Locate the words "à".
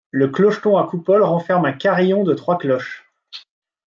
0.79-0.87